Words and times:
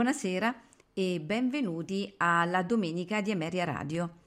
Buonasera 0.00 0.58
e 0.94 1.20
benvenuti 1.20 2.10
alla 2.16 2.62
Domenica 2.62 3.20
di 3.20 3.32
Ameria 3.32 3.64
Radio. 3.64 4.20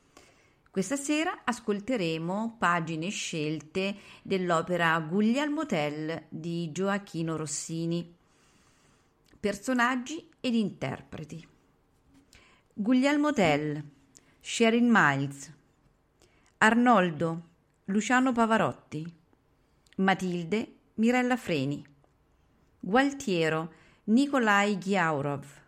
Questa 0.69 0.95
sera 0.95 1.41
ascolteremo 1.43 2.57
pagine 2.59 3.09
scelte 3.09 3.95
dell'opera 4.21 4.99
Guglielmo 4.99 5.65
Tell 5.65 6.25
di 6.29 6.71
Gioacchino 6.71 7.35
Rossini. 7.35 8.15
Personaggi 9.39 10.29
ed 10.39 10.53
interpreti. 10.53 11.43
Guglielmo 12.71 13.33
Tell, 13.33 13.83
Sherin 14.41 14.87
Miles, 14.91 15.51
Arnoldo, 16.59 17.47
Luciano 17.85 18.31
Pavarotti, 18.31 19.11
Matilde, 19.97 20.75
Mirella 20.93 21.35
Freni, 21.35 21.83
Gualtiero, 22.79 23.73
Nikolai 24.03 24.77
Ghiaurov, 24.77 25.61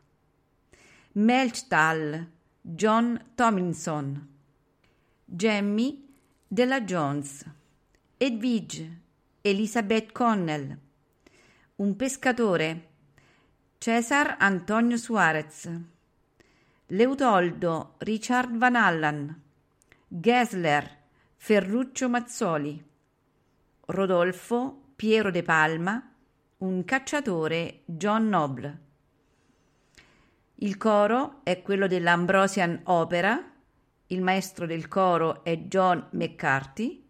Melchtal, 1.17 2.29
John 2.59 3.31
Tomlinson, 3.35 4.27
Jamie 5.23 6.03
Della 6.45 6.83
Jones, 6.83 7.45
Edwige, 8.17 9.01
Elizabeth 9.39 10.11
Connell, 10.11 10.77
un 11.77 11.95
pescatore, 11.95 12.87
Cesar 13.77 14.35
Antonio 14.39 14.97
Suarez, 14.97 15.69
Leutoldo 16.87 17.93
Richard 17.99 18.57
Van 18.57 18.75
Allen, 18.75 19.41
Gessler 20.09 20.97
Ferruccio 21.37 22.09
Mazzoli, 22.09 22.83
Rodolfo 23.85 24.81
Piero 24.97 25.31
De 25.31 25.43
Palma, 25.43 26.11
un 26.57 26.83
cacciatore 26.83 27.83
John 27.85 28.27
Noble. 28.27 28.84
Il 30.59 30.77
coro 30.77 31.41
è 31.43 31.61
quello 31.61 31.85
dell'Ambrosian 31.85 32.79
Opera, 32.85 33.51
il 34.07 34.21
maestro 34.21 34.65
del 34.65 34.87
coro 34.87 35.43
è 35.43 35.57
John 35.57 36.07
McCarthy, 36.11 37.03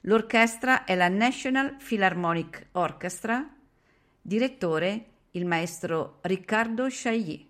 l'orchestra 0.00 0.82
è 0.82 0.96
la 0.96 1.08
National 1.08 1.76
Philharmonic 1.76 2.68
Orchestra, 2.72 3.48
direttore 4.20 5.04
il 5.32 5.46
maestro 5.46 6.18
Riccardo 6.22 6.86
Chailly. 6.90 7.48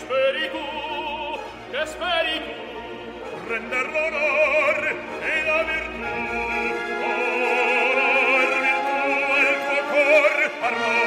speri 0.00 0.46
tu, 0.54 0.64
che 1.70 1.86
speri 1.86 2.36
tu, 2.46 2.58
render 3.48 3.86
l'onor 3.94 4.78
e 5.32 5.34
la 5.48 5.60
virtù, 5.68 6.14
onor 7.10 8.50
virtù 8.64 8.98
al 9.36 9.48
tuo 9.66 9.80
cor 9.92 10.36
armar. 10.68 10.99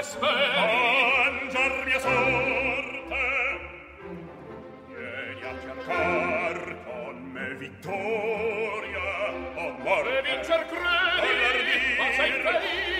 dove 0.00 0.02
speri. 0.02 1.40
Mangiar 1.50 1.84
mia 1.84 2.00
sorte. 2.00 3.24
Vieni 4.88 5.42
a 5.44 5.54
cercar 5.60 6.76
con 6.84 7.32
me 7.32 7.54
vittoria. 7.54 9.08
O 9.56 9.70
morte 9.82 10.18
E 10.18 10.22
vincer 10.22 10.66
credi 10.66 11.98
Ma 11.98 12.12
sei 12.16 12.30
credi 12.40 12.99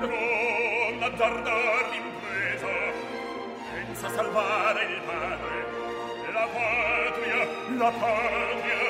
non 0.00 1.02
azzardar 1.02 1.90
l'impresa 1.90 2.68
senza 3.72 4.08
salvare 4.10 4.84
il 4.84 5.00
padre. 5.06 5.78
La 6.32 6.46
patria 6.46 7.60
la 7.76 7.90
patria 7.90 8.89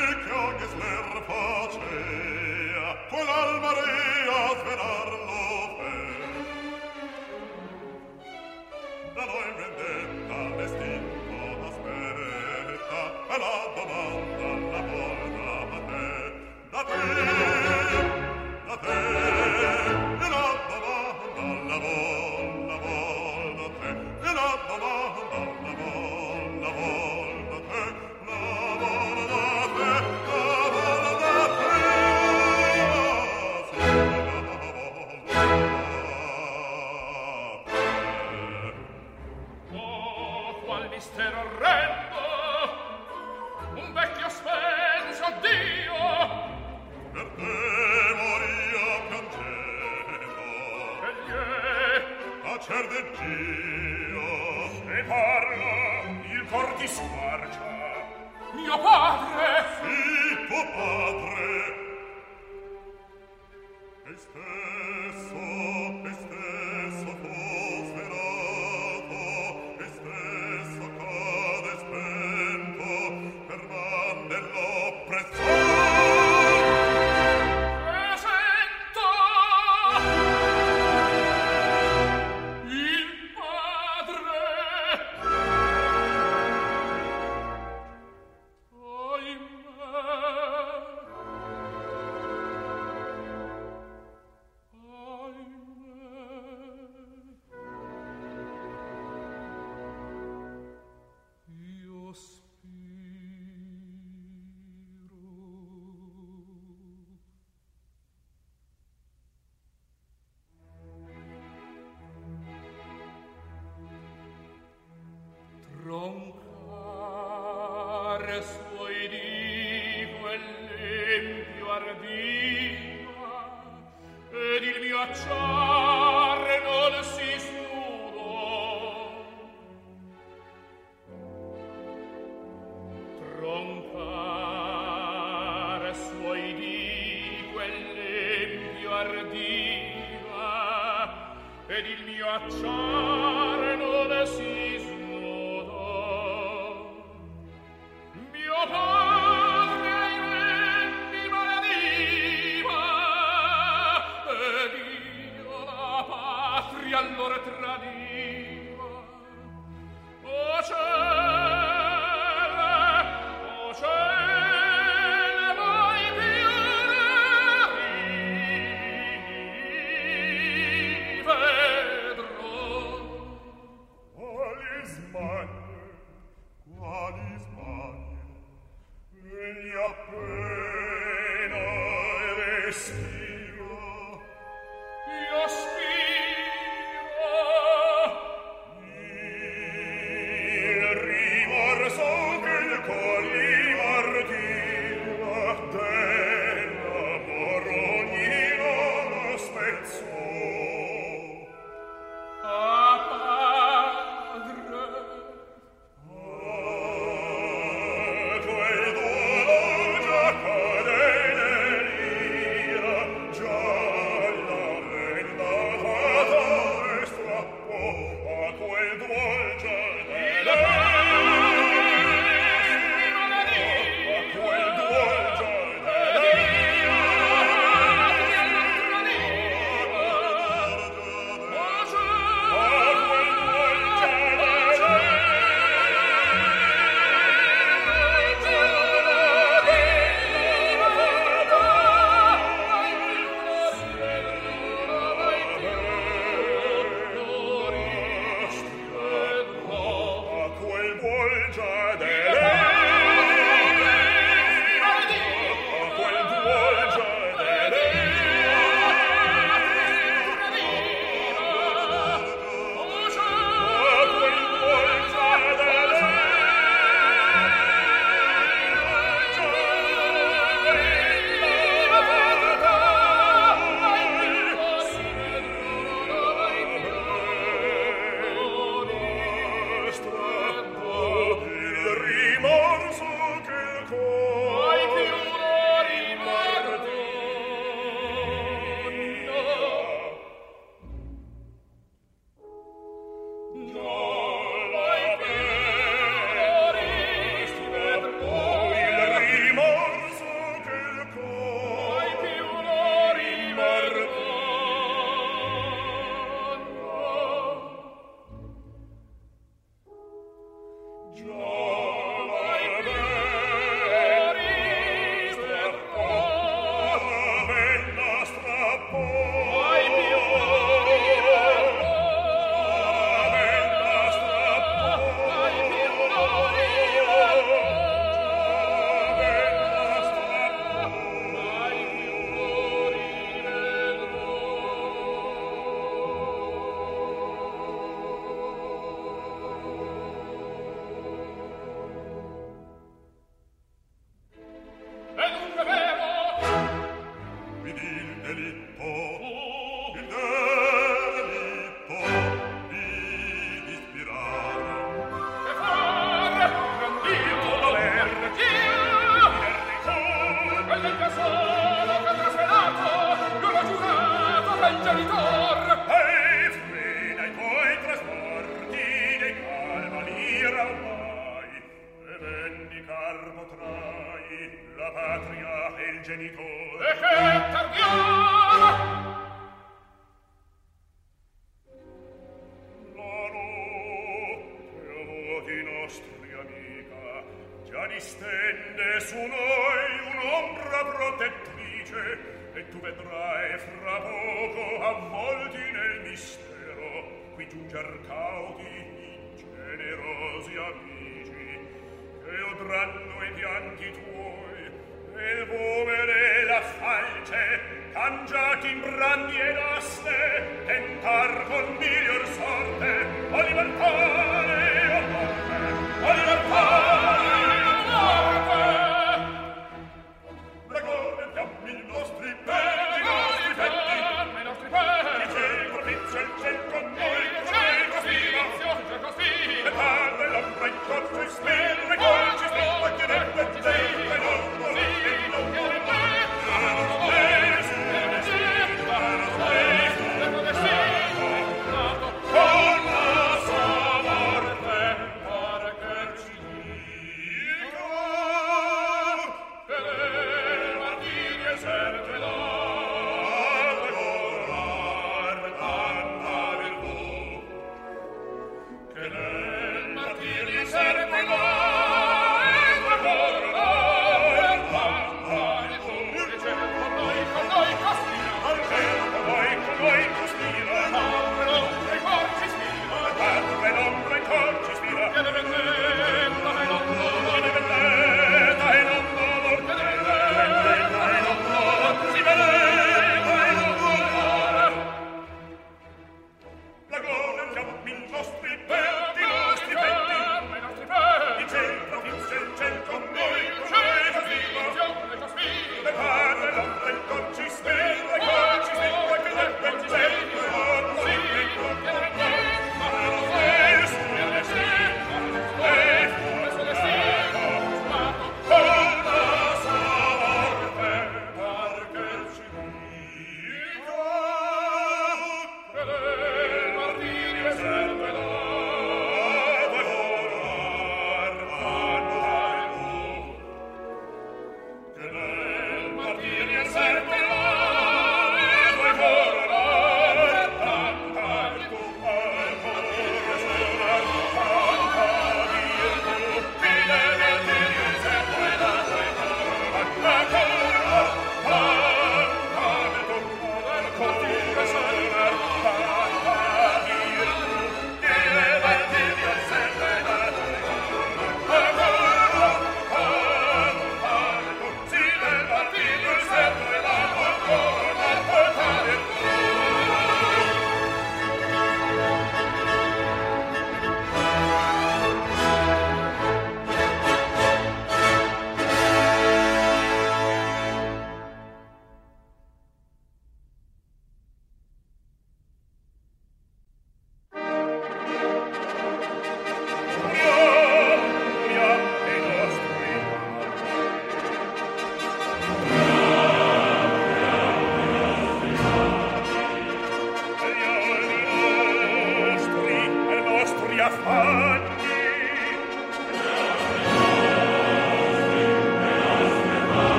ja 593.81 594.80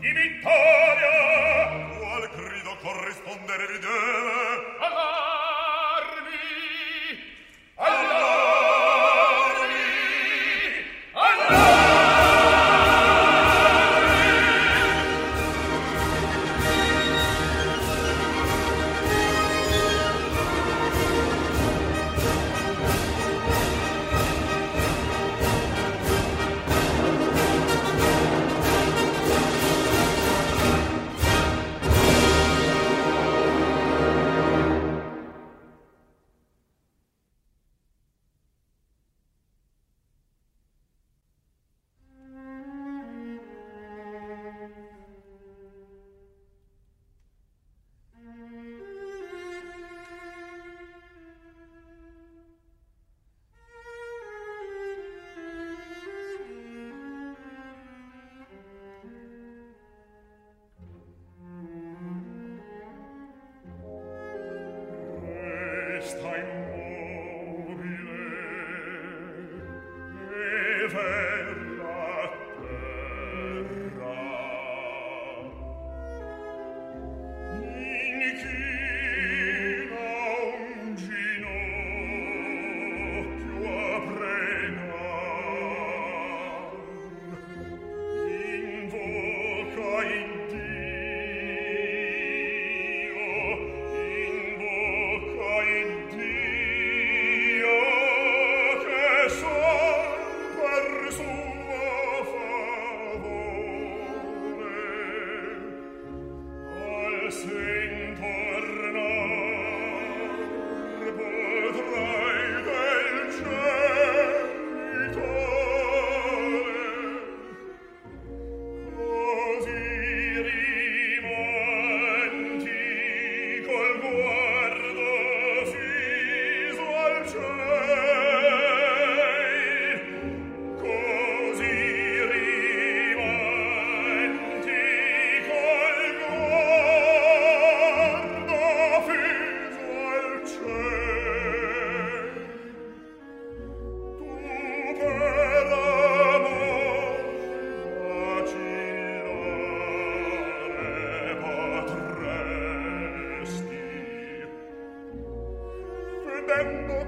di 0.00 0.12
vittoria. 0.12 1.88
Qual 1.98 2.28
grido 2.34 2.76
corrispondere 2.80 3.66
vide 3.66 4.19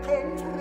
come 0.03 0.52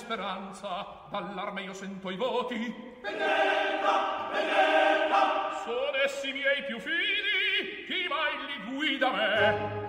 speranza, 0.00 1.04
d'allarme 1.10 1.62
io 1.62 1.74
sento 1.74 2.10
i 2.10 2.16
voti. 2.16 2.56
Benedetta, 3.00 4.28
benedetta! 4.32 5.60
Sono 5.62 5.96
essi 6.02 6.32
miei 6.32 6.64
più 6.64 6.78
fidi, 6.80 7.84
chi 7.86 8.08
mai 8.08 8.46
li 8.46 8.74
guida 8.74 9.10
me? 9.10 9.79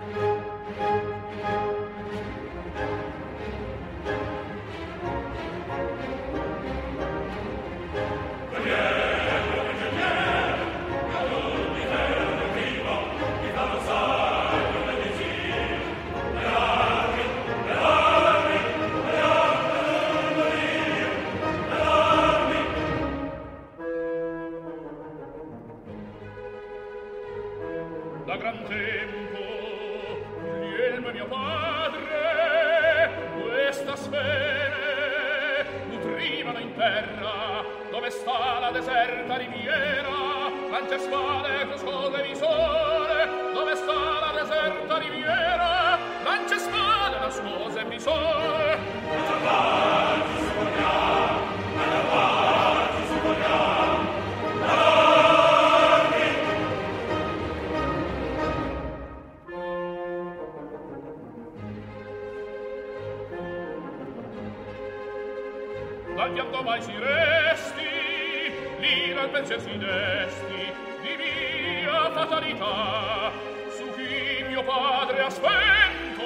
dolce 69.42 69.58
fidesti 69.58 70.72
di 71.02 71.16
mia 71.16 72.10
fatalità. 72.12 73.32
Su 73.70 73.92
chi 73.94 74.44
mio 74.48 74.62
padre 74.62 75.22
ha 75.22 75.30
spento 75.30 76.22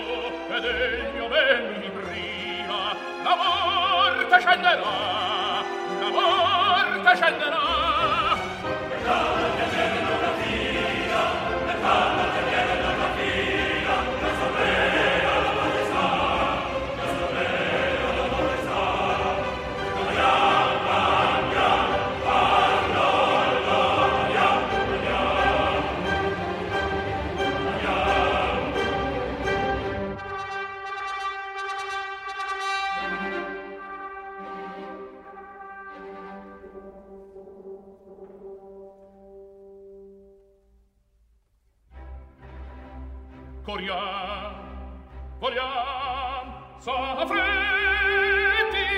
ed 0.55 0.65
il 0.65 1.13
mio 1.15 1.29
ben 1.29 1.81
mi 1.81 1.91
priva 1.91 2.95
la 3.25 3.37
morte 3.37 4.41
scenderà. 4.41 5.06
corian 43.67 44.55
corian 45.41 46.47
s'affretti 46.79 47.43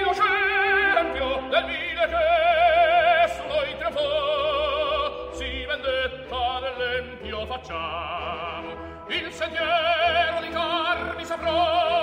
lo 0.05 0.13
scempio 0.13 1.29
del 1.49 1.65
vile 1.65 2.05
che 2.13 2.25
su 3.33 3.43
noi 3.49 3.77
trionfò 3.79 5.33
si 5.33 5.65
vendetta 5.65 6.61
dell'empio 6.61 7.47
facciamo. 7.47 8.69
Il 9.09 9.33
sentiero 9.33 10.41
di 10.43 10.51
carni 10.51 11.25
saprò 11.25 11.98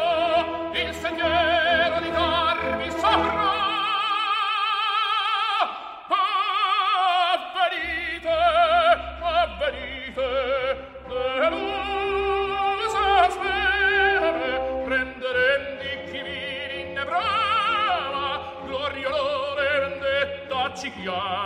Gloria 21.05 21.44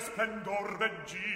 splendor 0.00 0.76
veggì 0.76 1.35